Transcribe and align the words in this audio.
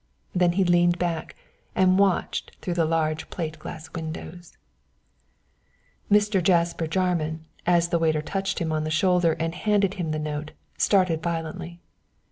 Then 0.33 0.53
he 0.53 0.63
leaned 0.63 0.97
back 0.97 1.35
and 1.75 1.99
watched 1.99 2.53
through 2.59 2.73
the 2.73 2.85
large 2.85 3.29
plate 3.29 3.59
glass 3.59 3.93
windows. 3.93 4.57
Mr. 6.11 6.41
Jasper 6.41 6.87
Jarman, 6.87 7.45
as 7.67 7.89
the 7.89 7.99
waiter 7.99 8.23
touched 8.23 8.57
him 8.57 8.71
on 8.71 8.83
the 8.83 8.89
shoulder 8.89 9.33
and 9.33 9.53
handed 9.53 9.93
him 10.01 10.09
the 10.09 10.17
note, 10.17 10.53
started 10.75 11.21
violently. 11.21 11.81